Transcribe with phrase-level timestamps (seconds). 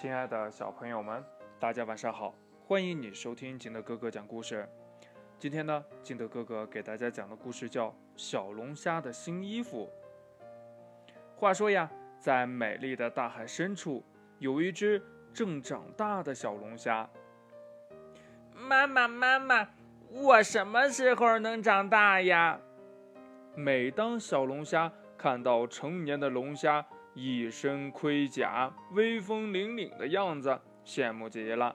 [0.00, 1.24] 亲爱的小朋友们，
[1.58, 2.32] 大家晚上好！
[2.64, 4.64] 欢迎你收听金德哥哥讲故事。
[5.40, 9.90] 今天呢，金德哥哥给大家讲的故事叫《小龙虾的新衣服》。
[11.34, 11.90] 话说呀，
[12.20, 14.04] 在美丽的大海深处，
[14.38, 15.02] 有一只
[15.34, 17.10] 正长大的小龙虾。
[18.54, 19.68] 妈妈，妈妈，
[20.12, 22.60] 我什么时候能长大呀？
[23.56, 26.86] 每当小龙虾看到成年的龙虾，
[27.20, 31.74] 一身盔甲，威风凛凛的样子，羡慕极了。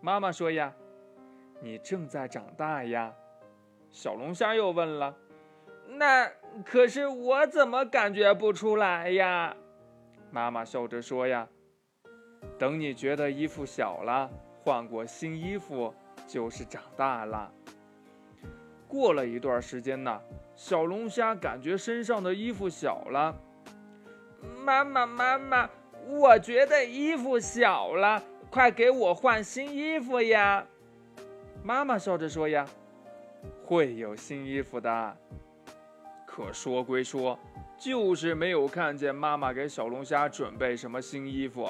[0.00, 0.72] 妈妈说：“呀，
[1.60, 3.12] 你正在长大呀。”
[3.90, 5.16] 小龙虾又问了
[5.98, 6.30] ：“那
[6.64, 9.56] 可是我怎么感觉不出来呀？”
[10.30, 11.48] 妈妈笑着说：“呀，
[12.56, 14.30] 等你觉得衣服小了，
[14.62, 15.92] 换过新衣服
[16.28, 17.52] 就是长大了。”
[18.86, 20.20] 过了一段时间呢，
[20.54, 23.34] 小龙虾感觉身上的衣服小了。
[24.64, 25.68] 妈妈，妈妈，
[26.06, 30.64] 我觉得衣服小了，快给我换新衣服呀！
[31.62, 32.66] 妈妈笑着说：“呀，
[33.64, 35.16] 会有新衣服的。”
[36.26, 37.38] 可说归说，
[37.76, 41.68] 就是没有看见妈妈给小龙虾准备什么新衣服。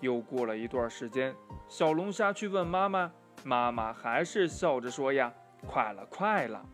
[0.00, 1.34] 又过了一段时间，
[1.68, 5.32] 小龙虾去问妈妈，妈妈还是笑着说：“呀，
[5.66, 6.64] 快了，快了。”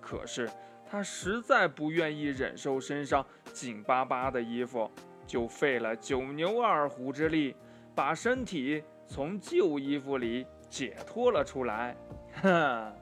[0.00, 0.50] 可是。
[0.90, 4.90] 他实在不愿意忍受身上紧巴巴的衣服，
[5.24, 7.54] 就费了九牛二虎之力，
[7.94, 11.96] 把身体从旧衣服里解脱了出来。
[12.42, 12.92] 哼，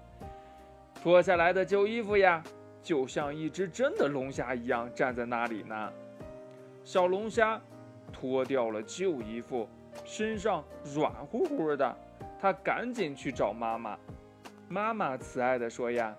[1.02, 2.44] 脱下来的旧衣服呀，
[2.82, 5.92] 就像一只真的龙虾一样站在那里呢。
[6.84, 7.58] 小龙虾
[8.12, 9.66] 脱掉了旧衣服，
[10.04, 10.62] 身上
[10.94, 11.96] 软乎乎的，
[12.38, 13.98] 他赶紧去找妈妈。
[14.68, 16.14] 妈妈慈爱地说：“呀。”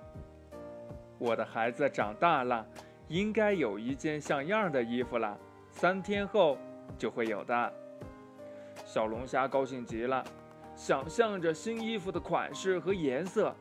[1.19, 2.65] 我的孩子长大了，
[3.09, 5.37] 应该有一件像样的衣服了。
[5.69, 6.57] 三天后
[6.97, 7.73] 就会有的。
[8.85, 10.23] 小龙虾高兴极了，
[10.75, 13.53] 想象着新衣服的款式和颜色。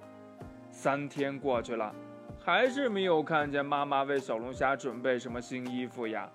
[0.70, 1.92] 三天过去了，
[2.38, 6.30] 还是没有看见妈妈为小龙虾准备什么新衣服呀。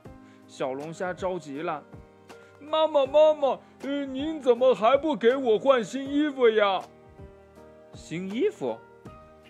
[0.46, 1.82] 小龙虾着急了
[2.60, 6.84] ：“妈妈，妈妈，呃，您怎么还不给我换新衣服呀？”
[7.96, 8.78] 新衣服？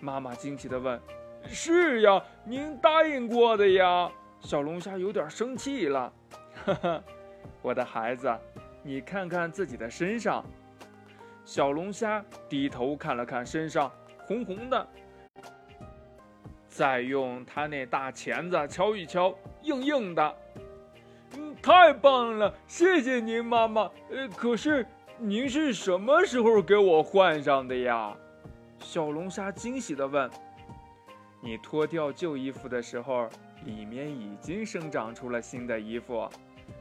[0.00, 1.00] 妈妈惊奇地问。
[1.46, 4.10] 是呀，您答应过的呀。
[4.40, 6.12] 小龙虾有点生气了。
[6.64, 7.02] 哈哈，
[7.62, 8.32] 我的孩子，
[8.82, 10.44] 你看看自己的身上。
[11.44, 13.90] 小龙虾低头看了看身上，
[14.26, 14.86] 红红的。
[16.68, 19.32] 再用它那大钳子敲一敲，
[19.62, 20.36] 硬硬的。
[21.36, 23.90] 嗯，太棒了，谢谢您，妈妈。
[24.10, 24.86] 呃，可是
[25.18, 28.16] 您是什么时候给我换上的呀？
[28.80, 30.28] 小龙虾惊喜地问。
[31.44, 33.28] 你脱掉旧衣服的时候，
[33.66, 36.26] 里面已经生长出了新的衣服。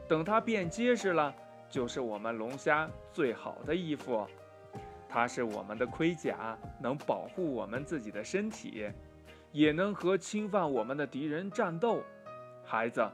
[0.08, 1.36] 等它变结实了，
[1.70, 4.26] 就是我们龙虾最好的衣服。
[5.10, 8.90] 它是我们的盔甲，能保护我们自己的身体，
[9.52, 12.02] 也能和侵犯我们的敌人战斗。
[12.64, 13.06] 孩子，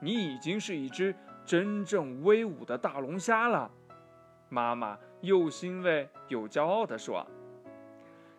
[0.00, 1.12] 你已经是一只
[1.44, 3.68] 真正威武的大龙虾了。
[4.48, 7.26] 妈妈又欣慰又骄傲地说：“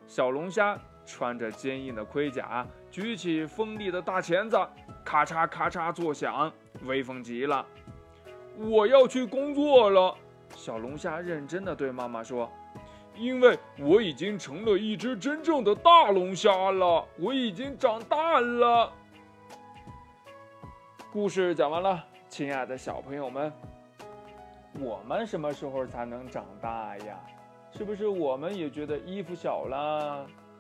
[0.07, 4.57] 小龙虾。”穿着坚硬的盔甲，举起锋利的大钳子，
[5.03, 6.51] 咔嚓咔嚓作响，
[6.85, 7.65] 威风极了。
[8.57, 10.15] 我要去工作了，
[10.55, 12.49] 小龙虾认真的对妈妈说
[13.15, 18.91] ：“因为我已经成了一只真正的大龙虾了，我已经长大了。”
[21.11, 23.51] 故事讲完了，亲爱的小朋友们，
[24.79, 27.19] 我们什么时候才能长大呀？
[27.75, 30.27] 是不是我们也觉得衣服小了？